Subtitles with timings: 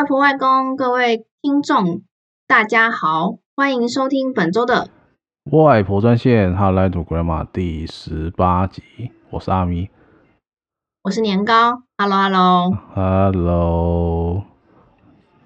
[0.00, 2.00] 外婆、外公，各位听众，
[2.46, 4.88] 大家好，欢迎收听本周的
[5.44, 8.82] 外婆专线 Hotline to Grandma 第十八集。
[9.28, 9.90] 我是阿咪，
[11.02, 11.82] 我是年糕。
[11.98, 14.42] Hello，Hello，Hello。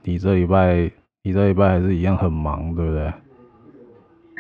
[0.05, 0.93] 你这礼拜，
[1.25, 3.13] 你这礼拜还是一样很忙，对不对？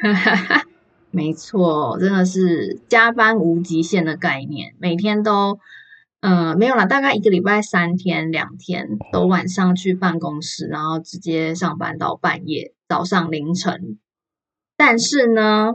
[0.00, 0.62] 哈哈哈，
[1.10, 5.58] 没错，真的是加班无极限的概念，每天都。
[6.26, 13.98] 嗯、呃，没有啦，大概一个礼拜三天两天都晚上去办公室，然后直接上班到半夜，早上凌晨。
[14.74, 15.74] 但是呢，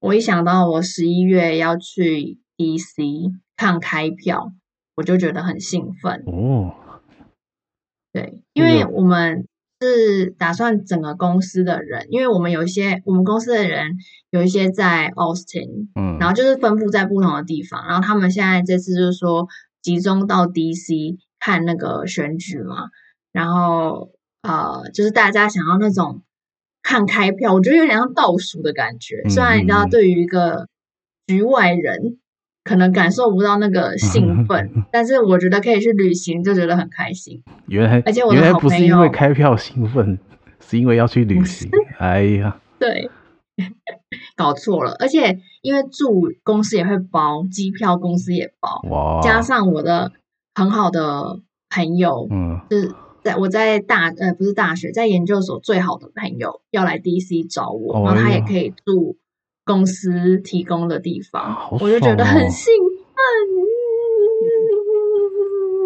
[0.00, 4.52] 我一想到我十一月要去 DC 看开票，
[4.96, 6.74] 我就觉得很兴奋哦。
[8.12, 9.48] 对，因为我们
[9.84, 13.98] 是打算整个公司的人，因为我们有一些我们公司的人
[14.30, 19.46] 有一些在 Austin，嗯，然后就是分布在不同的地方，然后他们现在这次就是说
[19.82, 22.88] 集中到 DC 看那个选举嘛，
[23.32, 24.10] 然后
[24.42, 26.22] 呃，就是大家想要那种
[26.82, 30.68] 看开票，我觉得有点像倒数的感觉，虽然你知道对于一个
[31.26, 32.18] 局外人
[32.64, 37.42] 可能感受不到那个兴奋， 但是我觉得可以去旅行就觉得很开心。
[37.66, 40.18] 原来，而且我原来不是因为开票兴奋，
[40.66, 41.70] 是因为要去旅行。
[41.98, 43.10] 哎呀，对，
[44.34, 44.96] 搞错了。
[44.98, 50.10] 而且因为住公司也会包机票，公司也包，哇，加上我的
[50.54, 52.90] 很好的朋友，嗯，就是
[53.22, 59.16] 在我在大呃不是大学，在研究所最好的朋友要来 DC 找我，哦，然后他也可以住。
[59.64, 63.14] 公司提供的地方，哦、我就觉得很兴奋。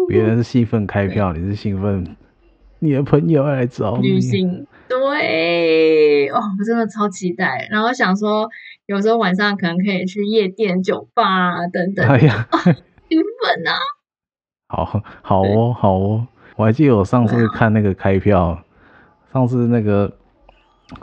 [0.07, 2.15] 别人是兴奋开票，你是兴奋
[2.79, 4.65] 你的朋友要来找你旅行。
[4.87, 7.67] 对，哦，我真的超期待。
[7.69, 8.49] 然后想说，
[8.87, 12.07] 有时候晚上可能可以去夜店、酒吧啊等等。
[12.07, 12.47] 哎呀，
[13.07, 13.77] 兴奋啊！
[14.67, 14.85] 好
[15.21, 16.27] 好哦，好哦。
[16.55, 18.63] 我还记得我上次看那个开票，啊、
[19.31, 20.11] 上次那个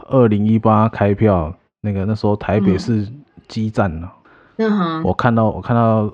[0.08, 1.56] 二零一八开票。
[1.86, 3.06] 那个那时候台北市
[3.46, 4.10] 基站呢，
[4.56, 6.12] 嗯，我看到我看到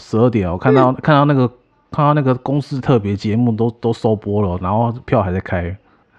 [0.00, 1.46] 十二点，我看到、嗯、看到那个
[1.92, 5.64] 看到那个公司特别节目都都收播了，然后票还在开。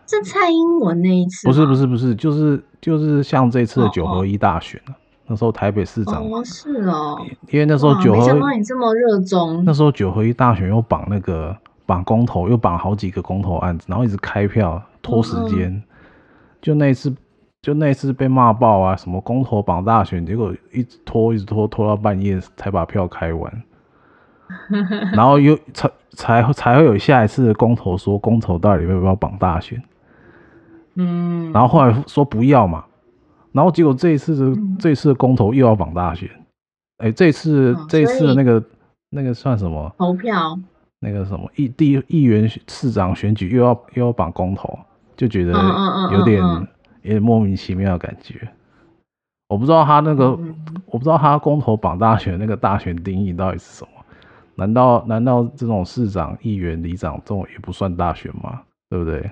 [0.08, 1.46] 是蔡英文那一次？
[1.46, 4.94] 不是不是不是，就是就是像这次的九合一大选、哦、
[5.28, 7.18] 那时候台北市长哦是哦，
[7.50, 9.62] 因为那时候九合一，没想到你这么热衷。
[9.66, 11.54] 那时候九合一大选又绑那个
[11.86, 15.84] 绑公投，又绑好几个公投案子，然后一直开票拖时间、嗯，
[16.62, 17.14] 就那一次。
[17.66, 18.96] 就那次被骂爆啊！
[18.96, 23.64] 什么公投绑大选，结果一直拖，一直拖，拖到半夜才把票开完，
[25.12, 29.82] 然后又才才才会有下一次的公投，说公投到底要不要绑大选？
[30.94, 32.86] 嗯，然后后来说不要嘛，
[33.52, 36.30] 然后结果这一次这一次的公投又要绑大选，
[36.98, 38.64] 哎、欸，这次、哦、这次的那个
[39.10, 39.92] 那个算什么？
[39.98, 40.56] 投票？
[41.00, 44.78] 那个什么议地议员市长选举又要又要绑公投，
[45.18, 45.52] 就觉得
[46.12, 46.44] 有点。
[47.06, 48.48] 嗯嗯嗯嗯也莫名其妙的感觉，
[49.48, 50.56] 我不知道他那个，嗯、
[50.88, 53.92] 我不知道他公投绑大选那个大选定义到底是什么？
[54.56, 58.62] 难道难道这种市长、议员、里长这种也不算大选吗？
[58.90, 59.30] 对不对？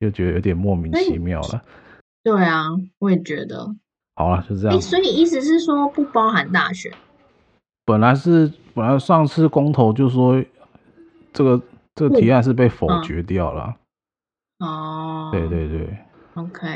[0.00, 1.62] 就觉得有点莫名其妙了。
[2.22, 2.64] 对啊，
[2.98, 3.74] 我也觉得。
[4.16, 4.80] 好了，就这样。
[4.80, 6.92] 所以意思是说不包含大选？
[7.86, 10.42] 本来是本来上次公投就说
[11.32, 11.62] 这个
[11.94, 13.76] 这个提案是被否决掉了。
[14.58, 15.32] 哦、嗯。
[15.32, 15.98] 对对对。
[16.34, 16.66] OK，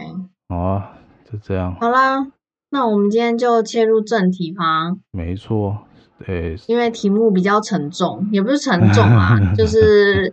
[0.48, 0.92] 好啊，
[1.30, 1.74] 就这样。
[1.80, 2.26] 好啦，
[2.70, 4.96] 那我们今天就切入正题吧。
[5.10, 5.76] 没错，
[6.24, 10.32] 对，因为题目比较沉重，也不是沉重啊， 就是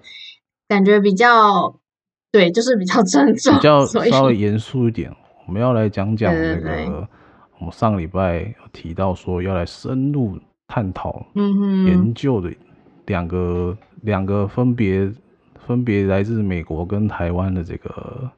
[0.67, 1.75] 感觉比较，
[2.31, 5.11] 对，就是比较沉重，比较 稍微严肃一点。
[5.47, 7.07] 我们要来讲讲那个，
[7.59, 10.37] 我们上礼拜有提到说要来深入
[10.67, 12.53] 探讨、研究的
[13.07, 15.11] 两个两个分别
[15.65, 18.29] 分别来自美国跟台湾的这个。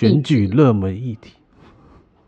[0.00, 1.34] 选举热门议题，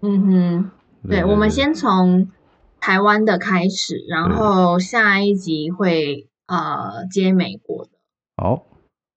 [0.00, 0.70] 嗯哼，
[1.08, 2.30] 对，对，我们先从
[2.78, 7.90] 台湾的开始，然后下一集会呃接美国的。
[8.36, 8.62] 好，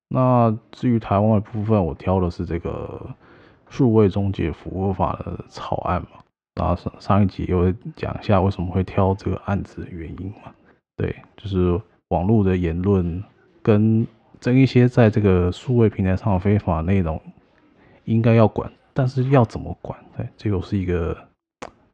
[0.08, 3.14] 那至于台湾的部分，我挑的是这个
[3.70, 6.20] 数位中介服务法的草案嘛，
[6.56, 10.54] 然后上上一集有讲一下为什么会挑这个案子的原因嘛，
[10.96, 13.22] 对，就是网络的言论
[13.62, 14.08] 跟
[14.40, 17.22] 争一些在这个数位平台上的非法内容。
[18.06, 20.00] 应该要管，但是要怎么管？
[20.16, 21.16] 对，这又是一个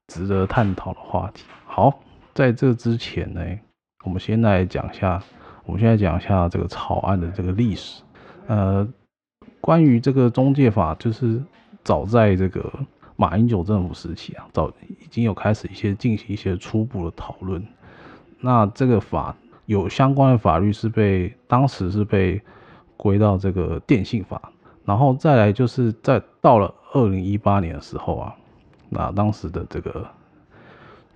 [0.07, 1.43] 值得探讨的话题。
[1.65, 1.99] 好，
[2.33, 3.41] 在这之前呢，
[4.05, 5.21] 我们先来讲一下，
[5.65, 8.03] 我们现在讲一下这个草案的这个历史。
[8.47, 8.87] 呃，
[9.59, 11.41] 关于这个中介法，就是
[11.83, 12.71] 早在这个
[13.15, 17.65] 马英九政府时期啊，早已经有开始一些进行一些初步的讨论。
[18.39, 19.35] 那这个法
[19.65, 22.41] 有相关的法律是被当时是被。
[22.97, 24.50] 归到这个电信法，
[24.85, 28.35] 然后再来就是在到了二零一八年的时候啊，
[28.89, 30.05] 那当时的这个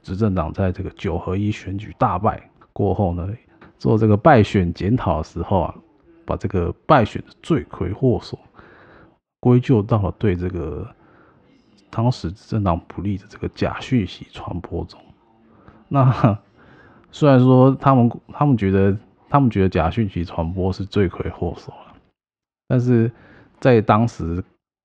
[0.04, 3.28] 执政党在这个九合一选举大败过后呢，
[3.78, 5.76] 做这个败选检讨的时候啊，
[6.26, 8.38] 把这个败选的罪魁祸首
[9.40, 10.88] 归咎到了对这个
[11.90, 15.00] 当时执政党不利的这个假讯息传播中。
[15.88, 16.38] 那
[17.12, 18.98] 虽然说他们他们觉得
[19.30, 21.96] 他们觉得假讯息传播是罪魁祸首了，
[22.68, 23.12] 但是
[23.66, 24.44] 在当时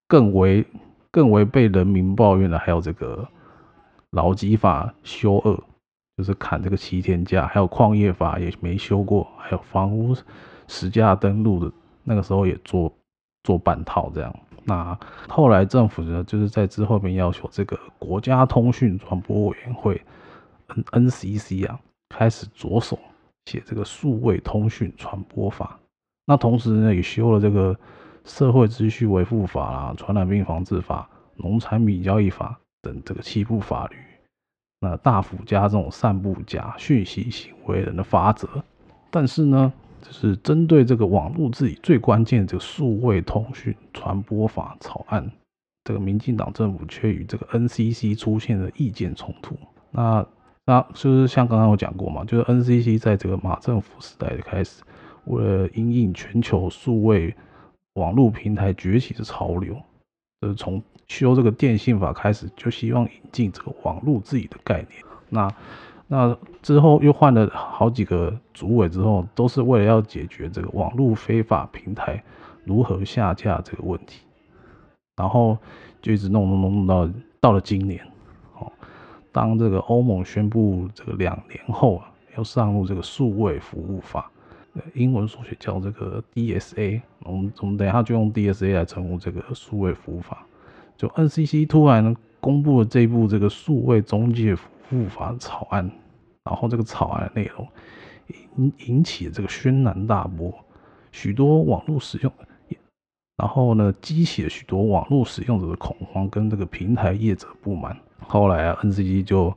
[0.08, 0.66] 更为
[1.10, 3.28] 更为被人民抱怨的还有这个
[4.12, 5.54] 劳基法修二，
[6.16, 10.16] 就是砍这个七天假，还有矿业法也没修过，还有房屋
[10.66, 11.70] 实价登录的
[12.02, 12.90] 那个时候也做
[13.44, 14.34] 做半套这样。
[14.64, 14.98] 那
[15.28, 20.00] 后来政府呢，就是在之后面要求这个国家通讯传播委员会
[20.92, 21.78] NCC 啊。
[22.08, 22.98] 开始着手
[23.44, 25.78] 写这个数位通讯传播法，
[26.24, 27.78] 那同时呢，也修了这个
[28.24, 33.96] 社会秩序维护法啦、传染病防治法、农产品交易法等这个七部法律，
[34.80, 38.48] 那大幅加重散布假讯息行为人的罚则。
[39.10, 39.72] 但是呢，
[40.02, 45.30] 就是针对这个网络治理最关键的这个数位通讯传播法草案，
[45.84, 49.56] 这个民进党政府却与这个 NCC 出现了意见冲突。
[49.90, 50.24] 那
[50.66, 54.82] 那就是像刚刚我讲过嘛，就是 NCC 在这个马政府时代的开始，
[55.24, 57.34] 为了因应全球数位
[58.00, 59.76] 网络平台崛起的潮流，
[60.40, 65.02] 就是从修这个电信法开始，就希望引进这个网络治理的概念。
[65.28, 65.48] 那
[66.08, 72.22] 那之后又换了好几个主委之后，都是为了要解决这个网络非法平台
[72.64, 74.22] 如何下架这个问题，
[75.16, 75.56] 然后
[76.02, 77.10] 就一直弄弄弄弄到
[77.40, 78.04] 到了今年。
[78.58, 78.72] 哦
[79.32, 84.28] 当这个欧盟宣布这个两年后啊，要上路这个数位服务法，
[84.94, 90.46] 英文数学叫这个 DSA，我们我们等一下就用 DSA 来称呼这个数位服务法。
[90.96, 95.90] 就 NCC 突然公布了这部这个数位中介服务法草案，
[96.44, 97.66] 然后这个草案的内容
[98.56, 100.52] 引引起这个轩然大波，
[101.10, 102.32] 许多网络使用，
[103.36, 107.96] 然后呢，激起了许多网络使用者的恐慌跟这个平台业者不满。
[108.18, 109.52] 后来啊，NCC 就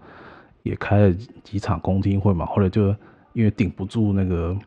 [0.63, 1.13] 也开了
[1.43, 2.95] 几场公听会嘛，后来就
[3.33, 4.57] 因为顶不住那个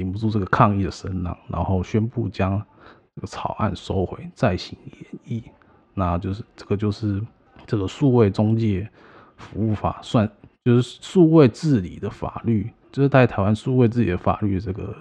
[0.00, 2.60] 顶不住这个抗议的声浪，然后宣布将
[3.14, 5.44] 这个草案收回，再行研议。
[5.94, 7.20] 那就是这个就是
[7.66, 8.88] 这个数位中介
[9.36, 10.30] 服务法，算
[10.64, 14.96] 就是数位治理的法律，就是在台湾数位治理的法律这个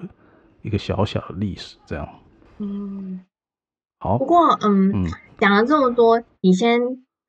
[0.61, 2.07] 一个小小的历史这样。
[2.57, 3.23] 嗯，
[3.99, 4.17] 好。
[4.17, 5.05] 不过嗯，嗯，
[5.37, 6.79] 讲了这么多，你先。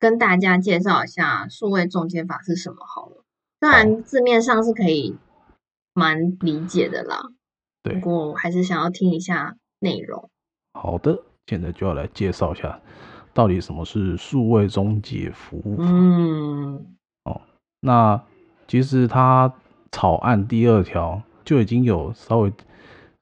[0.01, 3.23] 跟大家介绍一下数位中介法是什么好了，
[3.59, 5.15] 虽然字面上是可以
[5.93, 7.21] 蛮理解的啦，
[7.83, 10.29] 对，不过我还是想要听一下内容。
[10.73, 11.17] 好的，
[11.47, 12.79] 现在就要来介绍一下
[13.33, 15.83] 到底什么是数位中介服务法。
[15.87, 16.75] 嗯，
[17.25, 17.41] 哦，
[17.79, 18.21] 那
[18.67, 19.53] 其实它
[19.91, 22.53] 草案第二条就已经有稍微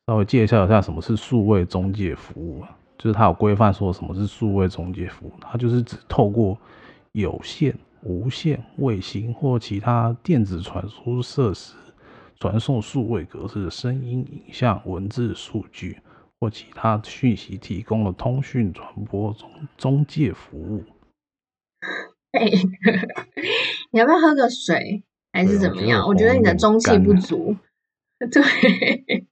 [0.07, 2.75] 稍微介绍一下什么是数位中介服务了。
[2.97, 6.57] 就是它有规范说什么是数位中介服务，它就是指透过
[7.13, 7.73] 有线、
[8.03, 11.75] 无线、卫星或其他电子传输设施
[12.39, 15.99] 传送数位格式的声音、影像、文字、数据
[16.39, 20.85] 或其他讯息提供了通讯传播中中介服务。
[22.31, 22.45] 哎，
[23.91, 25.03] 你要不要喝个水，
[25.33, 26.07] 还是怎么样？
[26.07, 27.57] 我觉得你的中气不足。
[28.19, 29.27] 对，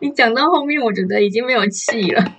[0.00, 2.36] 你讲到后面，我觉得已经没有气了。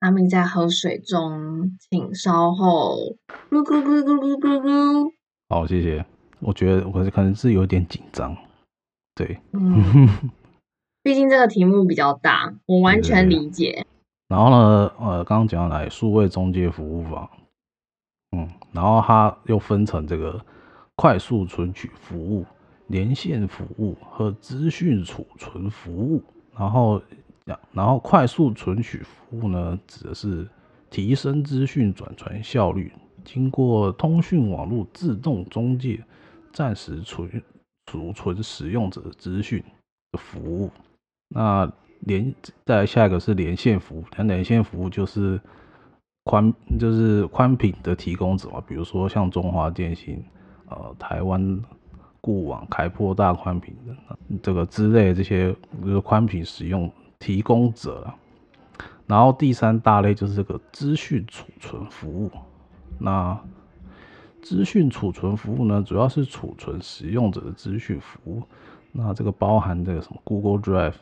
[0.00, 3.16] 阿明在喝水中，请稍后。
[3.50, 5.12] 咕咕咕咕咕咕咕。
[5.48, 6.04] 好，谢谢。
[6.40, 8.36] 我觉得我可能是有点紧张。
[9.16, 10.30] 对，嗯，
[11.02, 13.84] 毕竟这个题目比较大，我完全理解。
[14.28, 17.28] 然后呢，呃，刚刚讲来数位中介服务法，
[18.36, 20.40] 嗯，然后它又分成这个
[20.94, 22.44] 快速存取服务、
[22.86, 26.22] 连线服务和资讯储存服务，
[26.56, 27.02] 然后。
[27.72, 30.48] 然后快速存取服务呢，指的是
[30.90, 32.90] 提升资讯转传效率，
[33.24, 36.02] 经过通讯网络自动中介
[36.52, 37.30] 暂时存
[37.86, 39.62] 储存使用者资讯
[40.12, 40.70] 的服务。
[41.28, 45.40] 那连再下一个是连线服务，那连线服务就是
[46.24, 50.22] 宽就是宽频的提供者嘛，比如说像中华电信、
[50.68, 51.62] 呃台湾
[52.20, 56.92] 固网、开擘大宽频的这个之类这些就是宽频使用。
[57.18, 58.12] 提供者，
[59.06, 62.30] 然后第三大类就是这个资讯储存服务。
[62.98, 63.36] 那
[64.46, 68.40] 资讯储存服务呢，主要是储存使用者的资讯服务。
[68.92, 70.94] 那这个包含这个什么 Google Drive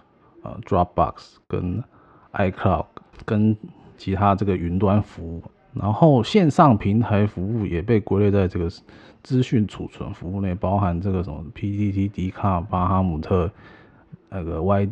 [0.42, 1.84] 啊、Dropbox 跟
[2.32, 2.86] iCloud
[3.26, 3.54] 跟
[3.98, 5.42] 其他这个云端服务，
[5.74, 8.70] 然后线上平台服务也被归类在这个
[9.22, 13.50] 资讯储存服务内，包含这个什么 PTT、迪卡、巴哈姆特、
[14.30, 14.88] 那个 Y、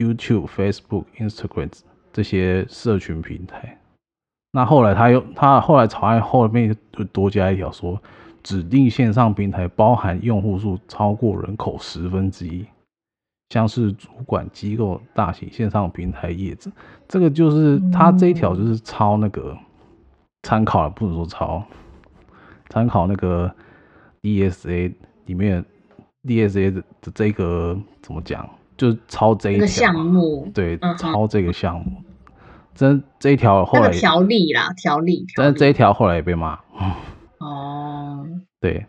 [0.00, 1.72] YouTube、Facebook、Instagram
[2.12, 3.78] 这些社群平台。
[4.56, 8.00] 那后来他又他后来草案后面就多加一条说，
[8.42, 12.64] 指定线上平台包含用户数超过人口十分之一。
[13.50, 16.70] 像是主管机构、大型线上平台业者，
[17.06, 19.54] 这个就是他这一条就是抄那个
[20.44, 21.62] 参考了，不能说抄，
[22.70, 23.54] 参考那个
[24.22, 24.90] DSA
[25.26, 25.62] 里面
[26.24, 26.82] DSA 的
[27.14, 29.66] 这个怎么讲，就是抄这一条。
[29.66, 32.02] 项目，对，抄这个项目，
[32.76, 36.60] 这这一条后来条例啦，条例，但是这一条后来也被骂，
[37.40, 38.24] 哦，
[38.60, 38.86] 对，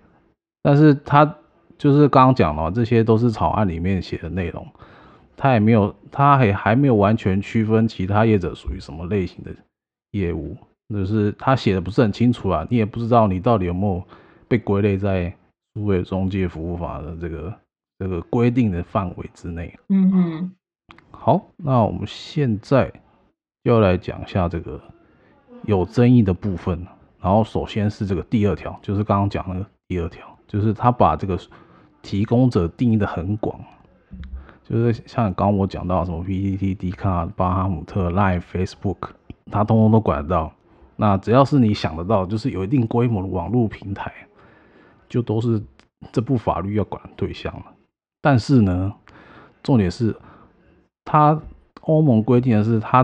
[0.62, 1.36] 但是他。
[1.80, 4.66] 就是刚刚讲了，这些都是草案里面写的内容，
[5.36, 9.52] 他也没有，他也还没有完全区分其他业者属于什么类型的
[10.10, 10.58] 业务，
[10.92, 14.04] 就是他写的不是很清楚啊，你也不知道你到底有没有
[14.48, 15.32] 被归类在
[15.76, 17.54] 数位中介服务法的这个
[18.00, 19.72] 这个规定的范围之内。
[19.90, 20.52] 嗯嗯。
[21.12, 23.00] 好，那我们现在就
[23.68, 24.80] 要来讲一下这个
[25.64, 26.86] 有争议的部分，
[27.20, 31.40] 然后首先是这个第二条，就是刚刚讲那个第二条，就是他把这个。
[32.04, 33.60] 提供者定义的很广，
[34.64, 39.10] 就是像刚我讲到什么 PTT、迪卡、巴哈姆特、Line、Facebook，
[39.52, 40.50] 他通通都管得到。
[40.96, 44.14] 那只要是你想得到，就是有一定规模的网络平台，
[45.10, 45.62] 就都是
[46.14, 47.66] 这部法律要管的对象了。
[48.22, 48.94] 但是呢，
[49.62, 50.16] 重点是，
[51.04, 51.38] 他
[51.82, 53.04] 欧盟规定的是，他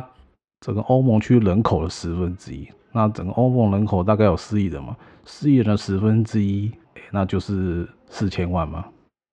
[0.64, 2.66] 整个欧盟区人口的十分之一。
[2.94, 6.72] 那整个欧盟人口大概有四亿人嘛，四亿人的十分之一，
[7.12, 8.86] 那就是四千万嘛。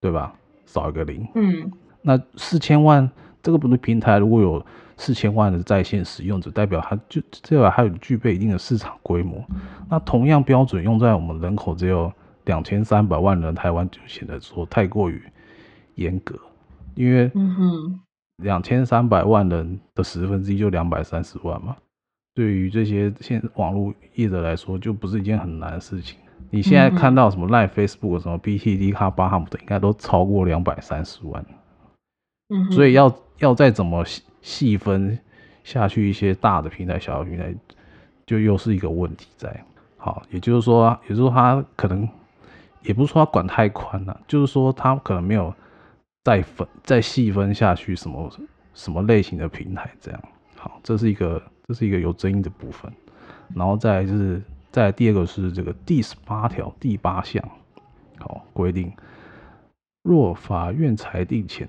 [0.03, 0.35] 对吧？
[0.65, 1.29] 少一个零。
[1.35, 1.71] 嗯，
[2.01, 3.07] 那四千万
[3.43, 4.65] 这个不是平台，如果有
[4.97, 9.45] 四千万的在线使用者，代表它就代表它有具备一定的市场规模。
[9.91, 12.11] 那同样标准用在我们人口只有
[12.47, 15.23] 两千三百万人，台湾就显得说太过于
[15.97, 16.35] 严格，
[16.95, 18.01] 因为嗯哼，
[18.43, 21.77] 两千三百万人的十分之一就两百三十万嘛，
[22.35, 26.19] 对于这些现网络业者来说，就不是一件很难的事情。
[26.51, 31.45] 你现在看到什么 Line、Facebook、什么 BTD、卡巴哈姆的，应该都超过两百三十万。
[32.49, 35.17] 嗯，所以要要再怎么细细分
[35.63, 37.55] 下去，一些大的平台、小的平台，
[38.27, 39.65] 就又是一个问题在。
[39.97, 42.09] 好，也就是说，也就是说，他可能
[42.83, 45.55] 也不是说他管太宽了，就是说他可能没有
[46.25, 48.31] 再分再细分下去什么
[48.75, 50.23] 什么类型的平台这样。
[50.57, 52.93] 好，这是一个这是一个有争议的部分，
[53.55, 54.43] 然后再来就是。
[54.73, 57.43] 再第二个是这个第十八条第八项，
[58.21, 58.93] 好规定，
[60.05, 61.69] 若法院裁定前，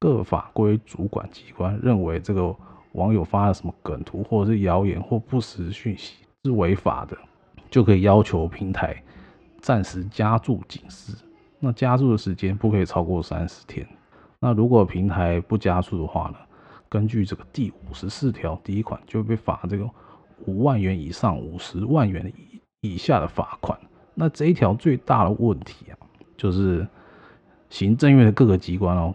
[0.00, 2.52] 各法规主管机关认为这个
[2.94, 7.16] 网友发的什么梗图或者是谣言或不实讯息是违法的，
[7.70, 9.00] 就可以要求平台
[9.60, 11.14] 暂时加注警示。
[11.60, 13.86] 那加注的时间不可以超过三十天。
[14.40, 16.36] 那如果平台不加注的话呢，
[16.88, 19.88] 根据这个第五十四条第一款就会被罚这个。
[20.46, 22.60] 五万元以上五十万元以
[22.92, 23.76] 以下的罚款。
[24.14, 25.98] 那这一条最大的问题啊，
[26.36, 26.86] 就是
[27.70, 29.12] 行政院的各个机关哦，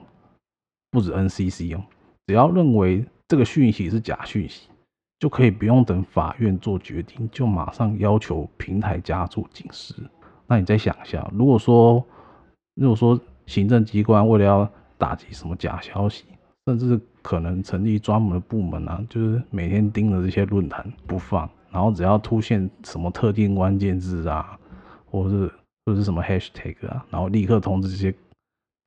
[0.91, 1.83] 不止 NCC 哦，
[2.27, 4.67] 只要认为这个讯息是假讯息，
[5.17, 9.95] 就可以不用等法院做决定，就马上要求平台加注警示。
[10.45, 12.05] 那你再想一下，如果说
[12.75, 16.25] 如果说行政机关为了要打击什么假消息，
[16.65, 24.57] 甚至可能成立专门的部门啊，就是每天盯着这些论坛不放，然后只要出现什么特定关键字啊，
[25.05, 25.47] 或者是
[25.85, 28.15] 或者是什么 hashtag 啊，然后立刻通知这些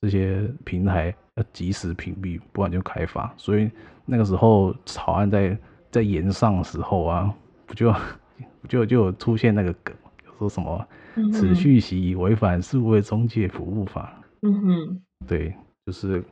[0.00, 3.32] 这些平台要及时屏蔽，不然就开罚。
[3.36, 3.70] 所以
[4.04, 5.56] 那个时候草案在
[5.90, 7.34] 在研上的时候啊，
[7.66, 7.94] 不就
[8.62, 9.94] 不就就出现那个梗，
[10.38, 10.86] 说什么
[11.32, 14.22] 此讯息违反数位中介服务法。
[14.42, 15.54] 嗯哼，对，
[15.84, 16.24] 就是。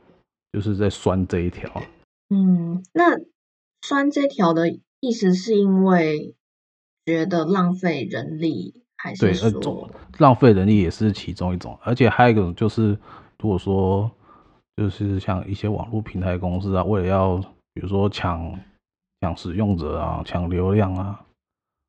[0.53, 1.69] 就是在酸这一条，
[2.29, 3.19] 嗯，那
[3.81, 6.33] 酸这条的意思是因为
[7.05, 9.89] 觉得浪费人力，还是说对，呃，
[10.19, 12.97] 浪费人力也是其中一种，而且还有一种就是，
[13.37, 14.09] 如果说
[14.77, 17.35] 就是像一些网络平台公司啊，为了要
[17.73, 18.57] 比如说抢
[19.19, 21.21] 抢使用者啊，抢流量啊，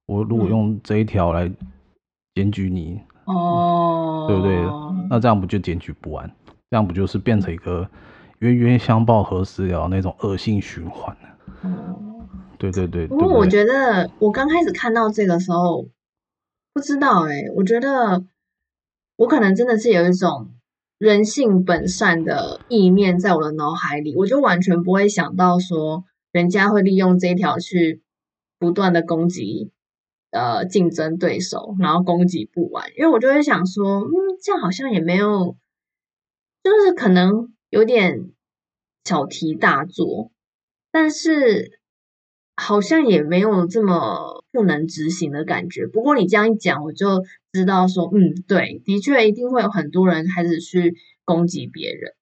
[0.06, 1.48] 我如果用这一条来
[2.36, 5.08] 检举你，哦、嗯，对不对？
[5.08, 6.30] 那这样不就检举不完？
[6.70, 7.88] 这样不就是变成一个？
[8.40, 9.88] 冤冤相报何时了？
[9.88, 11.28] 那种恶性循环呢？
[11.62, 12.28] 嗯，
[12.58, 13.06] 对对对。
[13.06, 15.88] 不过我觉得，我刚开始看到这个时候，
[16.74, 18.26] 不知道哎、欸，我觉得
[19.16, 20.50] 我可能真的是有一种
[20.98, 28.02] 人性本善的意念在我的脑海里，我就完全不会想到说人家会利用这一条去
[28.58, 29.70] 不断的攻击
[30.36, 32.90] 呃竞争对手，然后攻击不完。
[32.96, 34.12] 因为我就会想说，嗯，
[34.42, 35.56] 这样好像也没有，
[36.62, 38.30] 就是可能有点
[39.04, 40.30] 小题大做，
[40.92, 41.80] 但是
[42.56, 45.86] 好像也没有这么不能执行的感觉。
[45.86, 52.12] 不过你这样一讲，我就知道说，嗯，对，的确一定会有很多人开始去攻击别人。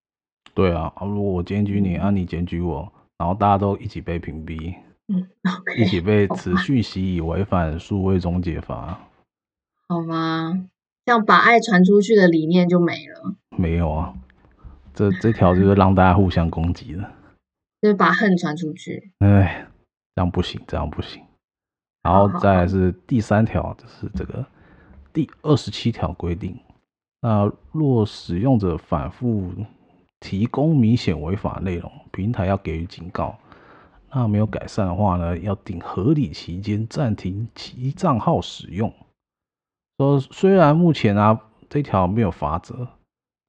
[0.54, 4.75] 对啊，如果我检举你，啊，你检举我，然后大家都一起被屏蔽，
[5.08, 8.99] 嗯，okay, 一起被持续习以违反数位终结法，
[9.88, 10.68] 好吗？
[11.04, 13.34] 这样把爱传出去的理念就没了。
[13.56, 14.14] 没有啊，
[14.94, 17.02] 这这条就是让大家互相攻击的，
[17.82, 19.12] 就是把恨传出去。
[19.18, 19.66] 哎，
[20.14, 21.23] 这样不行，这样不行。
[22.02, 24.44] 然后再来是第三条，就是这个
[25.12, 26.58] 第二十七条规定，
[27.20, 29.52] 那若使用者反复。
[30.20, 33.38] 提供明显违法内容，平台要给予警告。
[34.14, 38.92] 那没有改善的话呢，要顶合理期间暂停其账号使用。
[39.99, 42.87] 说虽然目前啊这条没有法则，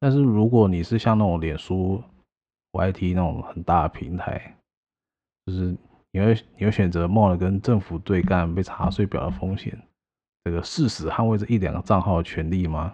[0.00, 2.02] 但是如果你是像那种脸书、
[2.72, 4.56] YT 那种很大的平台，
[5.46, 5.76] 就是
[6.10, 9.78] 你会你会选择冒了跟政府对干被查税表的风险，
[10.44, 12.92] 这个誓死捍卫这一两个账号的权利吗？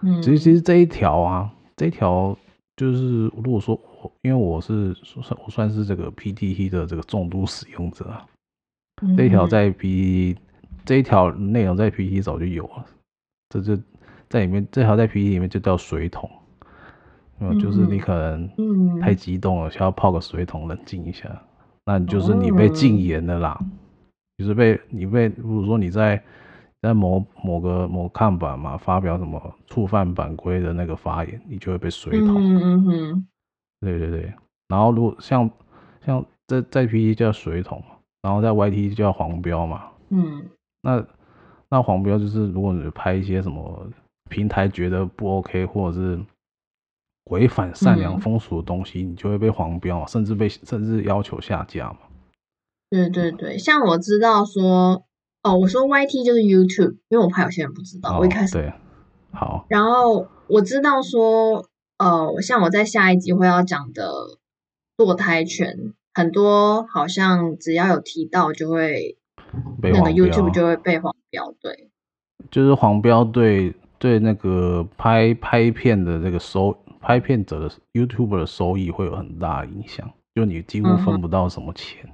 [0.00, 2.36] 嗯，其实其实这一条啊，这一条。
[2.78, 3.74] 就是如果说，
[4.22, 8.26] 因为我是算我算是这个 PTT 的这个重度使用者啊，
[9.16, 10.36] 这一条在 P
[10.84, 12.84] 这一条内容在 PTT 早就有了，
[13.48, 13.76] 这就
[14.28, 16.30] 在里面这条在 PTT 里面就叫水桶，
[17.40, 21.42] 嗯，就是你可能太激动了，需要泡个水桶冷静一下，
[21.84, 23.58] 那就是你被禁言的啦，
[24.38, 26.22] 就是被你被如果说你在。
[26.82, 32.36] 在某某个某看板嘛，发表什么触犯版规的那个发言，你就会被水桶。
[32.36, 33.26] 嗯嗯嗯。
[33.92, 34.32] 对对对。
[34.68, 35.48] 然后如果像
[36.04, 37.82] 像在在 P T 叫水桶，
[38.22, 39.90] 然后在 Y T 叫黄标嘛。
[40.10, 40.48] 嗯。
[40.82, 41.04] 那
[41.68, 43.88] 那黄标就是如果你拍一些什么
[44.28, 46.18] 平台觉得不 OK 或者是
[47.30, 51.98] 违反善良风俗的东西，嗯、你就会被黄标，甚至被甚至要求下架嘛。
[52.90, 55.04] 对对对，像我知道说。
[55.42, 58.16] 哦，我说 YT 就是 YouTube，因为我怕有些人不知道。
[58.16, 58.72] 哦、我一开始对，
[59.30, 59.64] 好。
[59.68, 61.64] 然后我知道说，
[61.98, 64.10] 呃，像我在下一集会要讲的
[64.96, 69.16] 堕胎权，很多好像只要有提到就会
[69.80, 71.90] 被那个 YouTube 就会被黄标，对。
[72.50, 82.04] 就是黄标对对那个拍拍片的这个收拍片者的 YouTuber 的收益会有很大影响，就你几乎分不到什么钱。
[82.04, 82.12] 嗯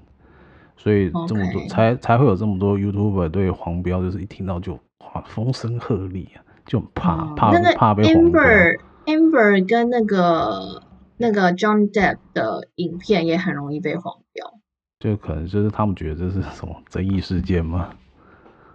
[0.74, 8.42] 所以这么多.才才会有这么多 YouTuber 对黄标，就是一听到就哇风声鹤唳啊，就很怕、哦、怕怕被黄标。
[8.42, 10.82] Amber Amber 跟那个
[11.16, 14.54] 那个 John Depp 的影片也很容易被黄标，
[14.98, 17.94] 就可能就是他们觉得这是什么争议事件吗？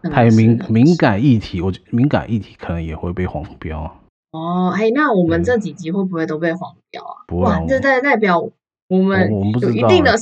[0.04, 3.98] 太敏敏感议题，我觉得敏感议题可能也会被黄标。
[4.32, 7.26] 哦，嘿，那我们这几集会不会都被黄标啊？
[7.28, 8.40] 不会，这代代表
[8.88, 9.30] 我们
[9.62, 10.16] 有一定的。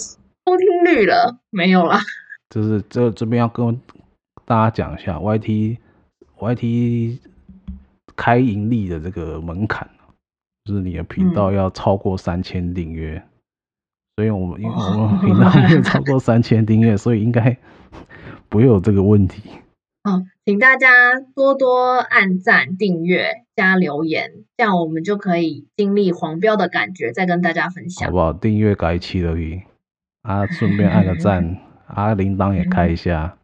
[0.47, 1.99] 收听率了没有啦？
[2.51, 3.81] 就是这这边要跟
[4.45, 5.79] 大家讲一下，YT
[6.37, 7.17] YT
[8.15, 9.89] 开盈利的这个门槛，
[10.65, 13.15] 就是你的频道要超过三千订阅。
[13.17, 13.29] 嗯、
[14.17, 17.57] 所以我们因为我们频道没有超过三千订阅，所以应该
[18.49, 19.43] 不会有这个问题。
[20.03, 20.87] 好，请大家
[21.35, 28.33] 多多按赞、订阅、加留言，这样我们就可以经历黄标的感觉，再跟大家分享，好不好？
[28.33, 29.61] 订阅改期而已。
[30.21, 33.37] 啊，顺便按个赞， 啊，铃铛也开一下，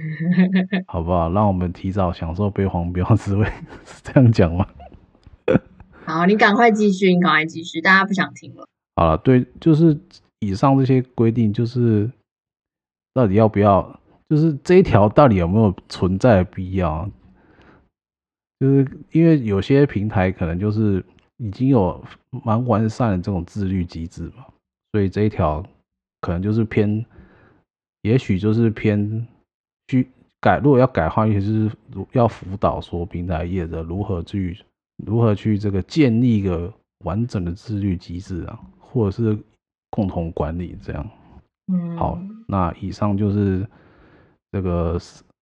[0.86, 1.30] 好不好？
[1.32, 3.46] 让我们提早享受被黄标滋味，
[3.84, 4.66] 是这样讲吗？
[6.16, 8.66] 好，你赶快继续，你赶快继续，大家不想听了。
[8.94, 9.98] 好了，对，就是
[10.40, 12.10] 以上这些规定，就是
[13.12, 17.06] 到底要不要，就是这一条到底有没有存在的必要？
[18.58, 21.04] 就是因为有些平台可能就是
[21.36, 24.46] 已经有蛮完善的这种自律机制嘛，
[24.92, 25.64] 所以这一条。
[26.22, 27.04] 可能就是偏，
[28.02, 29.24] 也许就是偏
[29.86, 30.08] 去
[30.40, 30.58] 改。
[30.58, 34.58] 如果要改的话，也就是如要辅导说平台业者如何去
[35.04, 36.72] 如何去这个建立一个
[37.04, 39.38] 完整的自律机制啊，或者是
[39.90, 41.10] 共同管理这样。
[41.72, 43.66] 嗯，好，那以上就是
[44.52, 44.98] 这个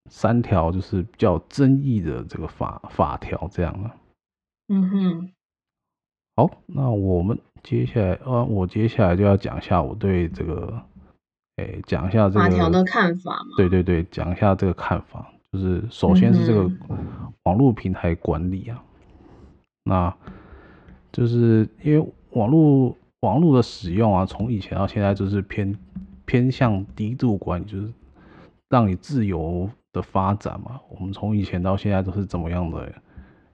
[0.09, 3.95] 三条就是比较争议的这个法法条这样了。
[4.67, 5.31] 嗯哼，
[6.35, 7.37] 好，那我们。
[7.63, 10.79] 接下来，呃，我接下来就要讲一下我对这个，
[11.55, 13.55] 诶，讲一下这个法条的看法嘛。
[13.57, 16.69] 对对对，讲一下这个看法，就是首先是这个
[17.41, 18.83] 网络平台管理啊，
[19.85, 20.13] 那
[21.11, 25.77] 就是因为网络网络的使用啊，从以前到现在就是偏
[26.25, 27.93] 偏向低度管理，就是
[28.69, 30.81] 让你自由的发展嘛。
[30.89, 32.91] 我们从以前到现在都是怎么样的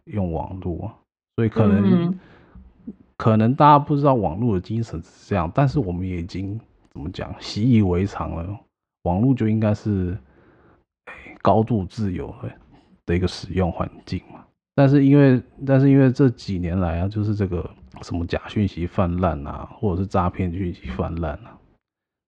[0.05, 0.95] 用网络啊？
[1.35, 2.19] 所以可能、嗯、
[3.17, 6.59] 可能大家不知道网络的精神是这样，但是我们也已经
[6.91, 8.59] 怎么讲习以为常了。
[9.03, 10.17] 网络就应该是
[11.41, 12.33] 高度自由
[13.05, 14.45] 的一个使用环境嘛。
[14.73, 17.69] 但是因为但是因为这几年来啊，就是这个
[18.01, 21.59] 什么假讯息泛滥啊，或者是诈骗讯息泛滥啊，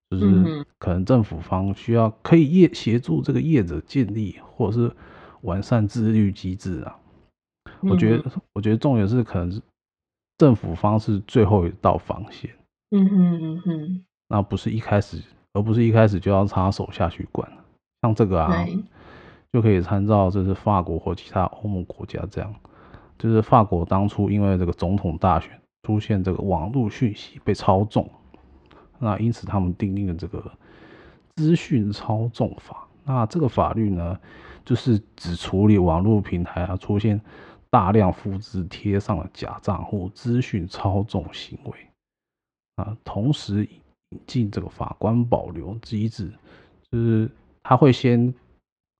[0.10, 4.92] 就是可能政府方需要可以业协助这个业者建立或者是
[5.42, 7.00] 完善自律机制啊。
[7.82, 9.62] 我觉得我觉得重点是可能是
[10.38, 12.50] 政府方是最后一道防线。
[12.92, 15.22] 嗯哼嗯哼，那不是一开始，
[15.54, 17.50] 而不是一开始就要插手下去管。
[18.02, 18.66] 像这个啊。
[19.54, 22.52] 就可以参照，这是法国或其他欧盟国家这样，
[23.20, 25.52] 就是法国当初因为这个总统大选
[25.84, 28.10] 出现这个网络讯息被操纵，
[28.98, 30.44] 那因此他们订定了这个
[31.36, 32.88] 资讯操纵法。
[33.06, 34.20] 那这个法律呢，
[34.66, 37.22] 就是只处理网络平台啊出现
[37.70, 41.72] 大量复制贴上的假账户、资讯操纵行为
[42.78, 43.64] 啊，同时
[44.10, 46.34] 引进这个法官保留机制，
[46.92, 47.30] 就是
[47.62, 48.34] 他会先。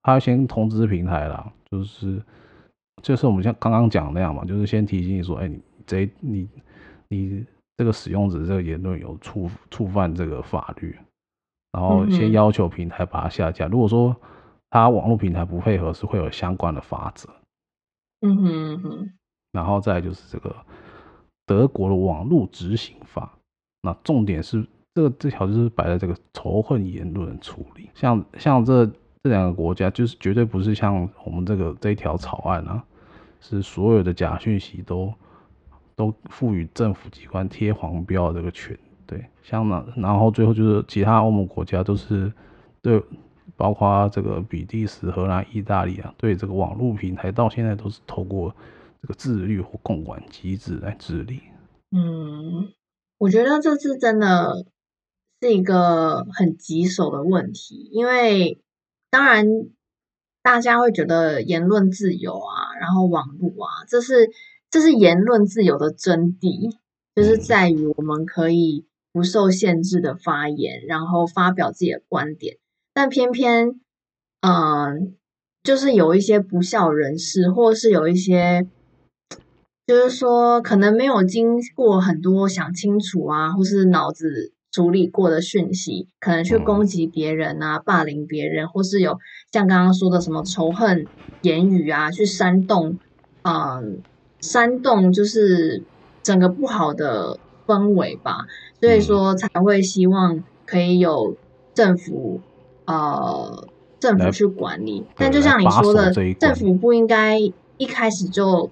[0.04, 2.22] 他要先通知平台啦，就是
[3.02, 6.50] 就是我们像刚刚讲那样嘛，就是先提醒你说，哎、欸，你这你
[7.08, 7.46] 你
[7.78, 10.94] 这个使用者这个言论有触触犯这个法律，
[11.72, 13.66] 然后先要求平台把它下架。
[13.68, 14.14] 嗯、如果说
[14.70, 17.30] 他网络平台不配合，是会有相关的法则。
[18.20, 19.14] 嗯哼嗯哼。
[19.54, 20.54] 然后再就是这个
[21.46, 23.32] 德国的网络执行法，
[23.82, 28.92] 那重点是这个这条就是摆在这个仇恨言论处理，像像这。
[29.24, 32.84] 这两个国家就是绝对不是像我们这个这一条草案啊，
[33.40, 35.14] 是所有的假讯息都
[35.96, 42.30] 都赋予政府机关贴黄标的这个权，对，像那然后最后就是其他欧盟国家都是
[42.82, 43.02] 对，
[43.56, 48.54] 包括这个比利时、荷兰、意大利啊，对这个网络平台到现在都是透过
[49.02, 51.40] 这个自律或共管机制来治理。
[51.92, 52.74] 嗯，
[53.18, 54.66] 我觉得这次真的
[55.40, 58.60] 是一个很棘手的问题，因为。
[59.14, 59.46] 当然，
[60.42, 64.32] 大家会觉得言论自由啊，然后网络啊，这是
[64.72, 66.76] 这是言论自由的真谛，
[67.14, 72.58] 就是在于我们可以不受限制的发言，然后发表自己的观点。
[72.92, 73.80] 但偏偏，
[74.42, 74.94] 嗯、呃，
[75.62, 78.68] 就是有一些不肖人士，或是有一些，
[79.86, 84.54] 就是说可能没有经过很多想清楚啊，或是脑子。
[84.74, 89.20] 处理过的讯息，可能去攻击别人啊，霸凌别人，或是有
[89.52, 91.06] 像刚刚说的什么仇恨
[91.44, 92.98] 言语啊，去煽动，
[93.44, 94.02] 嗯，
[94.42, 95.84] 煽动就是
[96.24, 98.48] 整个不好的氛围吧。
[98.82, 101.38] 所以说才会希望可以有
[101.76, 102.42] 政府，
[102.86, 103.68] 呃，
[104.00, 105.06] 政府去管理。
[105.16, 107.38] 但就像你说的，政府不应该
[107.78, 108.72] 一开始就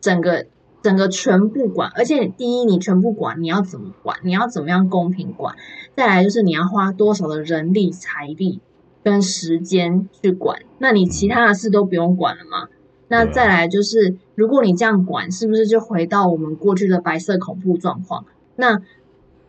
[0.00, 0.46] 整个。
[0.88, 4.16] 整个全部管，而且第一，你全部管，你要怎么管？
[4.22, 5.54] 你要怎么样公平管？
[5.94, 8.62] 再来就是你要花多少的人力、财力
[9.04, 10.60] 跟时间去管？
[10.78, 12.68] 那你其他的事都不用管了吗？
[13.08, 18.24] 那再来就是，如果你这样管，是不是就回到我们过去的白色恐怖状况？
[18.56, 18.80] 那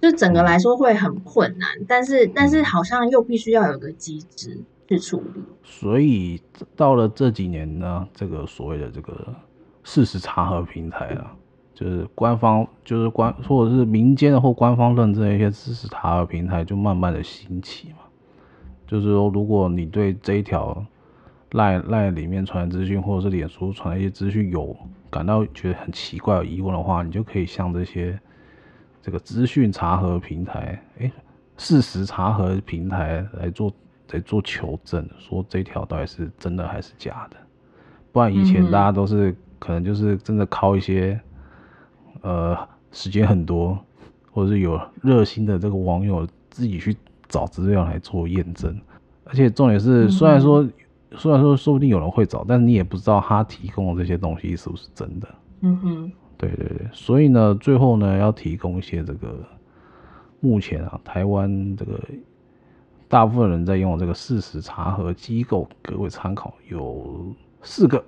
[0.02, 5.42] 就整个来说会很困难，但是但是好像又必须要有个机制去处理。
[5.64, 6.42] 所以
[6.76, 9.34] 到了这几年呢，这个所谓的这个。
[9.84, 11.32] 事实查核平台啊，
[11.74, 17.98] 就是官方，就是官，或者是民间的或官方认证的一些事实查核平台，就慢慢的兴起嘛。
[18.86, 20.86] 就是说，如果你对这一条
[21.52, 24.76] 赖赖里面传的资讯，或者是脸书传的一些资讯有
[25.10, 28.20] 感到觉得很奇怪、有疑问的话，你就可以向这些
[29.02, 31.12] 这个资讯查核平台，哎、欸，
[31.58, 33.72] 事实查核平台来做
[34.12, 37.38] 来做求证，说这条到底是真的还是假的。
[38.12, 39.34] 不然以前大家都是。
[39.60, 41.20] 可能就是真的靠一些，
[42.22, 42.58] 呃，
[42.92, 43.78] 时间很多，
[44.32, 46.96] 或者是有热心的这个网友自己去
[47.28, 48.76] 找资料来做验证，
[49.26, 50.68] 而且重点是，虽然说，
[51.16, 55.28] 虽然说说不定有人会找，但是你也不知道他提供的这些东西是不是真的。
[55.62, 59.38] 嗯哼，对对对，所以呢，最后呢，要提供一些这个
[60.40, 62.00] 目前啊，台湾这个
[63.08, 68.04] 大部分人在用这个事实查核机构，各位参考有四个。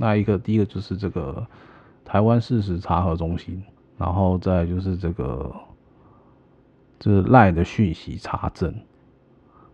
[0.00, 1.44] 那一个，第一个就是这个
[2.04, 3.60] 台湾事实查核中心，
[3.96, 5.52] 然后再就是这个
[7.00, 8.72] 就是赖的讯息查证。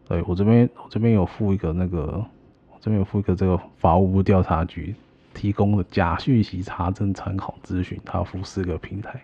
[0.09, 2.25] 对，我这边，我这边有附一个那个，
[2.73, 4.95] 我这边有附一个这个法务部调查局
[5.35, 9.23] 提供的假讯息查证参考咨询，它要附四个平台。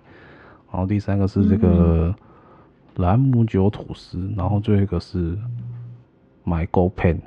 [0.70, 2.14] 然后第三个是这个
[2.96, 5.38] 兰姆酒吐司，然后最后一个是
[6.44, 7.20] My Gold Pen。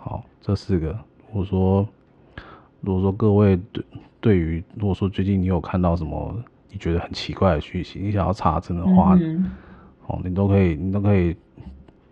[0.00, 0.98] 好，这四个。
[1.30, 1.86] 我说
[2.88, 3.84] 如果说各位对
[4.18, 6.34] 对于如果说最近你有看到什么
[6.72, 9.50] 你觉得很奇怪的讯息，你想要查证的话，嗯、
[10.06, 11.36] 哦，你都可以你都可以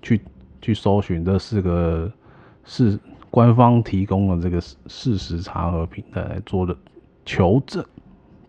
[0.02, 0.20] 去
[0.60, 2.12] 去搜寻这四个
[2.62, 2.98] 是
[3.30, 6.76] 官方提供的这个事实查核平台来做的
[7.24, 7.82] 求证。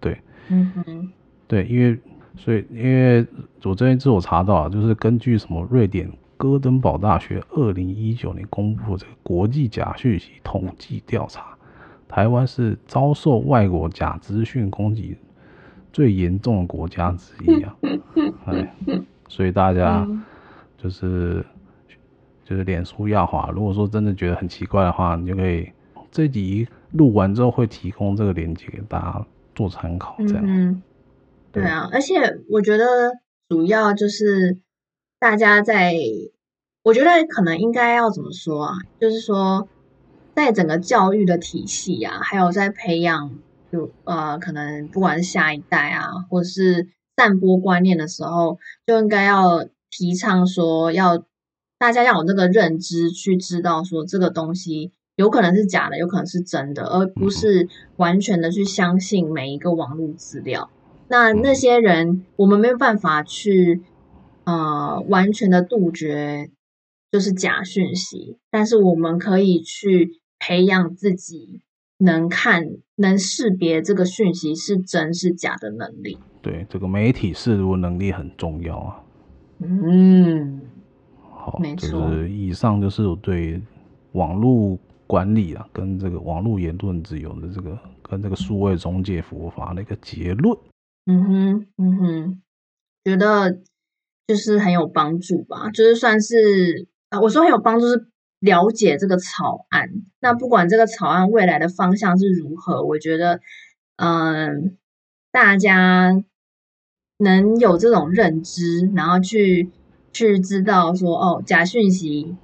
[0.02, 1.10] 对，嗯哼，
[1.48, 1.98] 对，因为。
[2.40, 3.26] 所以，因为
[3.64, 11.57] 我这边自我查到啊，就是根据什么瑞典哥登堡大学二零一九年公布的这个国际假讯息统计调查，
[12.08, 15.18] 台湾是遭受外国假资讯攻击
[15.92, 17.76] 最严重的国家之一啊。
[18.46, 18.76] 哎，
[19.28, 20.08] 所以大家
[20.78, 21.46] 就是
[22.44, 25.72] 就是脸书要滑，如果说真的觉得很奇怪的话，你就可以
[26.12, 30.82] 这集录完之后会提供这个链接给大家做参考，这样。
[31.52, 32.16] 对啊，而且
[32.50, 32.86] 我觉得
[33.50, 34.60] 主要就是
[35.20, 35.94] 大家在，
[36.84, 38.74] 我觉得可能应该要怎么说啊？
[39.00, 39.68] 就是说，
[40.38, 43.40] 在整个教育的体系啊，还有在培养，
[43.72, 51.26] 就呃，可能不管是下一代啊，或者是散播观念的时候，就应该要提倡说，要
[51.80, 60.70] 大家要有那个认知，去知道说这个东西有可能是假的，有可能是真的，而不是完全的去相信每一个网络资料。
[61.08, 63.82] 那那些人，我们没有办法去，
[64.44, 66.52] 呃，完全的杜绝，
[67.12, 68.38] 就是假讯息。
[68.52, 71.62] 但是我们可以去培养自己
[71.98, 72.64] 能看、
[72.96, 76.18] 能识别这个讯息是真是假的能力。
[76.42, 79.04] 对，这个媒体识读能力很重要啊。
[79.60, 80.62] 嗯，
[81.32, 81.90] 好，没错。
[81.90, 83.62] 就是以上就是我对
[84.12, 90.58] 网络管理啊，跟这个网络言论自由的这个，跟这个数位中介服务法的一个结论。
[91.06, 92.42] 嗯哼，嗯哼，
[93.04, 93.62] 觉得
[94.28, 98.08] 就是很有帮助吧，就是算是啊，我说很有帮助是
[98.40, 99.90] 了解这个草案。
[100.20, 103.40] 那不管这个草案未来的方向是如何，我觉得，
[103.96, 104.78] 嗯，
[105.32, 106.24] 大家
[107.18, 109.70] 能有这种认知，然后去
[110.12, 112.36] 去知道说，哦，假讯息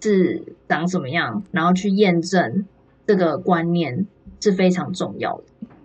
[0.00, 2.66] 是长什么样，然后去验证
[3.06, 4.06] 这个观念
[4.40, 5.44] 是非常重要的。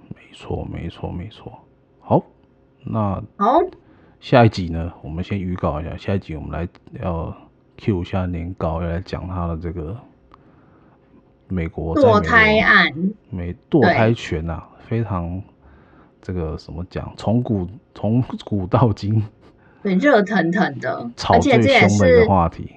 [0.10, 1.52] 没错，没错，没错。
[2.00, 2.24] 好，
[2.86, 3.60] 那好，
[4.20, 4.94] 下一集呢？
[5.02, 6.68] 我们先预告一下，下一集我们来
[7.02, 7.36] 要
[7.80, 9.98] Q 一下年糕，要来讲他的这个
[11.48, 12.94] 美国堕胎案，
[13.30, 15.42] 美堕胎权啊，非常
[16.22, 19.24] 这个什么讲，从古从古到今，
[19.82, 22.76] 对，热腾腾的，吵最凶的一个话题。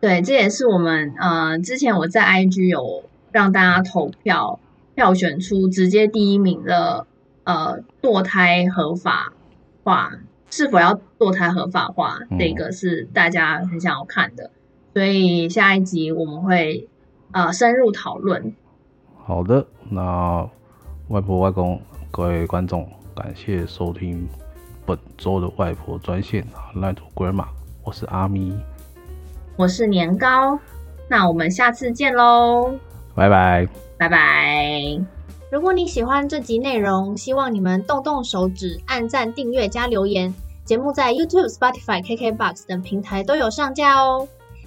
[0.00, 4.58] 对，这也是我们呃，之前我在 IG 有让大家投票，
[4.94, 7.06] 票选出直接第一名的。
[7.46, 9.32] 呃，堕胎合法
[9.84, 10.10] 化
[10.50, 12.18] 是否要堕胎合法化？
[12.30, 14.50] 嗯、这个是大家很想要看的，
[14.94, 16.88] 所以下一集我们会
[17.32, 18.54] 呃深入讨论。
[19.24, 20.48] 好的，那
[21.08, 21.80] 外婆外公
[22.10, 24.28] 各位观众，感谢收听
[24.86, 27.46] 本周的外婆专线啊，Line to Grandma，
[27.82, 28.56] 我是阿咪，
[29.56, 30.58] 我是年糕，
[31.08, 32.78] 那我们下次见喽，
[33.14, 35.15] 拜拜，拜拜。
[35.48, 40.34] 如果你喜欢这集内容，希望你们动动手指按赞、订阅、加留言。
[40.64, 44.26] 节目在 YouTube、Spotify、KKBox 等平台都有上架哦。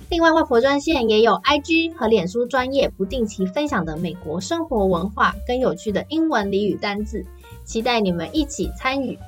[0.09, 7.25] 另外，外婆专线也有 IG 和脸书专业不定期分享的美国生活文化跟有趣的英文俚语单字，
[7.65, 9.19] 期待你们一起参与。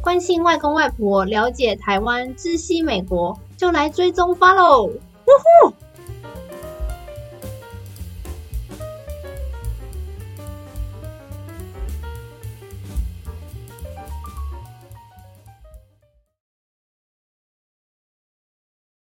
[0.00, 4.86] 关心外公外婆，了解台湾，知悉美国，就来追踪 Follow。
[4.86, 4.92] 呜
[5.66, 5.74] 呼！